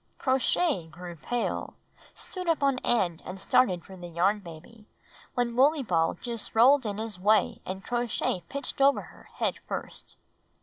[0.17, 1.75] Crow Shay grew pale,
[2.15, 4.87] stood up on end and started for the Yarn Baby,
[5.35, 9.29] when Wooley Ball just roUed in > his way and Crow Shay pitched over her,
[9.35, 10.17] head first.